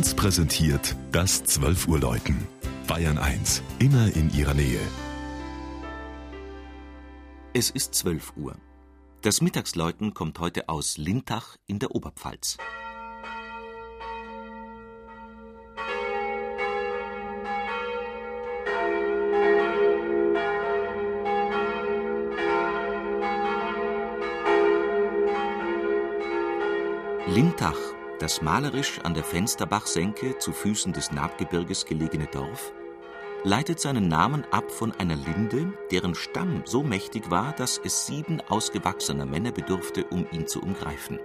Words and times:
1 0.00 0.14
präsentiert 0.14 0.96
das 1.12 1.44
12 1.44 1.86
Uhr 1.86 2.00
Läuten. 2.00 2.48
Bayern 2.86 3.18
1, 3.18 3.62
immer 3.80 4.06
in 4.16 4.32
ihrer 4.32 4.54
Nähe. 4.54 4.80
Es 7.52 7.68
ist 7.68 7.94
12 7.96 8.32
Uhr. 8.38 8.56
Das 9.20 9.42
Mittagsläuten 9.42 10.14
kommt 10.14 10.38
heute 10.38 10.70
aus 10.70 10.96
Lintach 10.96 11.58
in 11.66 11.80
der 11.80 11.94
Oberpfalz. 11.94 12.56
Lintach, 27.26 27.76
das 28.20 28.42
malerisch 28.42 29.00
an 29.00 29.14
der 29.14 29.24
Fensterbachsenke 29.24 30.38
zu 30.38 30.52
Füßen 30.52 30.92
des 30.92 31.10
Naabgebirges 31.10 31.86
gelegene 31.86 32.26
Dorf, 32.26 32.72
leitet 33.44 33.80
seinen 33.80 34.08
Namen 34.08 34.44
ab 34.50 34.70
von 34.70 34.92
einer 34.92 35.16
Linde, 35.16 35.72
deren 35.90 36.14
Stamm 36.14 36.62
so 36.66 36.82
mächtig 36.82 37.30
war, 37.30 37.52
dass 37.52 37.80
es 37.82 38.06
sieben 38.06 38.42
ausgewachsener 38.48 39.24
Männer 39.24 39.52
bedurfte, 39.52 40.04
um 40.04 40.26
ihn 40.30 40.46
zu 40.46 40.60
umgreifen. 40.60 41.18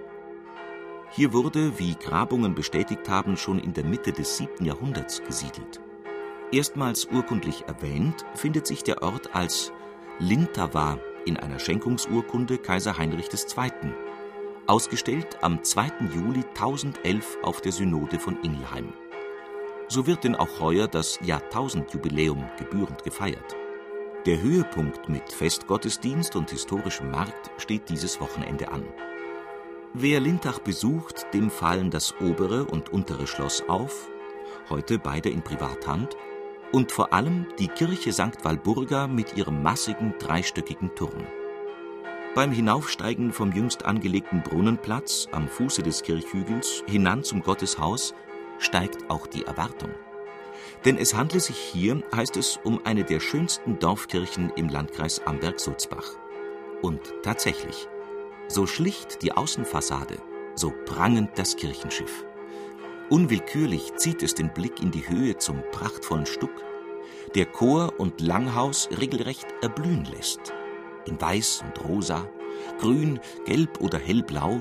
Hier 1.10 1.32
wurde, 1.34 1.78
wie 1.78 1.94
Grabungen 1.94 2.54
bestätigt 2.54 3.08
haben, 3.08 3.36
schon 3.36 3.58
in 3.58 3.74
der 3.74 3.84
Mitte 3.84 4.12
des 4.12 4.38
siebten 4.38 4.64
Jahrhunderts 4.64 5.22
gesiedelt. 5.22 5.80
Erstmals 6.50 7.06
urkundlich 7.06 7.64
erwähnt 7.66 8.24
findet 8.34 8.66
sich 8.66 8.82
der 8.82 9.02
Ort 9.02 9.34
als 9.34 9.72
Lintawa 10.18 10.98
in 11.26 11.36
einer 11.36 11.58
Schenkungsurkunde 11.58 12.58
Kaiser 12.58 12.96
Heinrich 12.96 13.28
II 13.32 13.70
ausgestellt 14.66 15.38
am 15.42 15.62
2. 15.62 15.92
Juli 16.14 16.44
1011 16.54 17.38
auf 17.42 17.60
der 17.60 17.72
Synode 17.72 18.18
von 18.18 18.40
Ingelheim. 18.42 18.92
So 19.88 20.06
wird 20.06 20.24
denn 20.24 20.34
auch 20.34 20.60
heuer 20.60 20.88
das 20.88 21.18
Jahrtausendjubiläum 21.22 22.44
gebührend 22.58 23.04
gefeiert. 23.04 23.56
Der 24.26 24.42
Höhepunkt 24.42 25.08
mit 25.08 25.32
Festgottesdienst 25.32 26.34
und 26.34 26.50
historischem 26.50 27.10
Markt 27.10 27.50
steht 27.58 27.88
dieses 27.88 28.20
Wochenende 28.20 28.72
an. 28.72 28.82
Wer 29.94 30.20
Lintach 30.20 30.58
besucht, 30.58 31.32
dem 31.32 31.48
fallen 31.50 31.90
das 31.90 32.14
obere 32.20 32.64
und 32.64 32.92
untere 32.92 33.26
Schloss 33.26 33.62
auf, 33.68 34.10
heute 34.68 34.98
beide 34.98 35.30
in 35.30 35.42
Privathand, 35.42 36.16
und 36.72 36.90
vor 36.90 37.12
allem 37.12 37.46
die 37.58 37.68
Kirche 37.68 38.12
St. 38.12 38.44
Walburga 38.44 39.06
mit 39.06 39.36
ihrem 39.36 39.62
massigen 39.62 40.14
dreistöckigen 40.18 40.94
Turm. 40.96 41.24
Beim 42.36 42.52
Hinaufsteigen 42.52 43.32
vom 43.32 43.50
jüngst 43.52 43.86
angelegten 43.86 44.42
Brunnenplatz 44.42 45.26
am 45.32 45.48
Fuße 45.48 45.82
des 45.82 46.02
Kirchhügels 46.02 46.84
hinan 46.86 47.24
zum 47.24 47.42
Gotteshaus 47.42 48.12
steigt 48.58 49.08
auch 49.08 49.26
die 49.26 49.44
Erwartung. 49.46 49.88
Denn 50.84 50.98
es 50.98 51.14
handle 51.14 51.40
sich 51.40 51.56
hier, 51.56 52.02
heißt 52.14 52.36
es, 52.36 52.60
um 52.62 52.84
eine 52.84 53.04
der 53.04 53.20
schönsten 53.20 53.78
Dorfkirchen 53.78 54.52
im 54.54 54.68
Landkreis 54.68 55.26
Amberg-Sulzbach. 55.26 56.18
Und 56.82 57.00
tatsächlich, 57.22 57.88
so 58.48 58.66
schlicht 58.66 59.22
die 59.22 59.32
Außenfassade, 59.32 60.18
so 60.56 60.74
prangend 60.84 61.30
das 61.36 61.56
Kirchenschiff. 61.56 62.26
Unwillkürlich 63.08 63.94
zieht 63.96 64.22
es 64.22 64.34
den 64.34 64.52
Blick 64.52 64.82
in 64.82 64.90
die 64.90 65.08
Höhe 65.08 65.38
zum 65.38 65.62
prachtvollen 65.72 66.26
Stuck, 66.26 66.52
der 67.34 67.46
Chor 67.46 67.94
und 67.96 68.20
Langhaus 68.20 68.90
regelrecht 69.00 69.46
erblühen 69.62 70.04
lässt 70.04 70.52
in 71.06 71.20
Weiß 71.20 71.64
und 71.64 71.88
Rosa, 71.88 72.28
Grün, 72.78 73.20
Gelb 73.44 73.80
oder 73.80 73.98
Hellblau, 73.98 74.60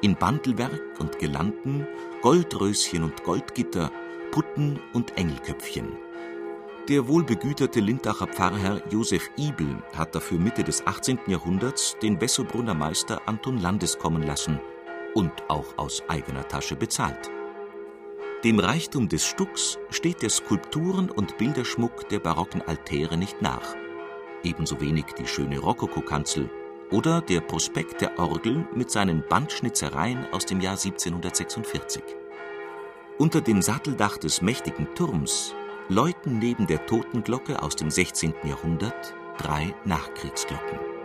in 0.00 0.16
Bandelwerk 0.16 0.82
und 0.98 1.18
Gelanden, 1.18 1.86
Goldröschen 2.22 3.02
und 3.02 3.22
Goldgitter, 3.24 3.90
Putten 4.30 4.80
und 4.92 5.16
Engelköpfchen. 5.16 5.96
Der 6.88 7.08
wohlbegüterte 7.08 7.80
Lindacher 7.80 8.28
Pfarrherr 8.28 8.80
Josef 8.90 9.28
Ibel 9.36 9.82
hat 9.94 10.14
dafür 10.14 10.38
Mitte 10.38 10.62
des 10.62 10.86
18. 10.86 11.18
Jahrhunderts 11.26 11.96
den 12.00 12.20
Wessobrunner 12.20 12.74
Meister 12.74 13.22
Anton 13.26 13.58
Landes 13.58 13.98
kommen 13.98 14.22
lassen 14.22 14.60
und 15.14 15.32
auch 15.48 15.78
aus 15.78 16.02
eigener 16.08 16.46
Tasche 16.46 16.76
bezahlt. 16.76 17.30
Dem 18.44 18.60
Reichtum 18.60 19.08
des 19.08 19.26
Stucks 19.26 19.78
steht 19.90 20.22
der 20.22 20.30
Skulpturen 20.30 21.10
und 21.10 21.38
Bilderschmuck 21.38 22.08
der 22.10 22.20
barocken 22.20 22.62
Altäre 22.62 23.16
nicht 23.16 23.42
nach 23.42 23.74
ebenso 24.42 24.80
wenig 24.80 25.06
die 25.18 25.26
schöne 25.26 25.58
Rokokokanzel 25.58 26.50
oder 26.90 27.20
der 27.20 27.40
Prospekt 27.40 28.00
der 28.00 28.18
Orgel 28.18 28.66
mit 28.74 28.90
seinen 28.90 29.24
Bandschnitzereien 29.28 30.26
aus 30.32 30.46
dem 30.46 30.60
Jahr 30.60 30.76
1746. 30.78 32.02
Unter 33.18 33.40
dem 33.40 33.62
Satteldach 33.62 34.18
des 34.18 34.42
mächtigen 34.42 34.88
Turms 34.94 35.54
läuten 35.88 36.38
neben 36.38 36.66
der 36.66 36.84
Totenglocke 36.86 37.62
aus 37.62 37.76
dem 37.76 37.90
16. 37.90 38.34
Jahrhundert 38.44 39.14
drei 39.38 39.74
Nachkriegsglocken 39.84 40.95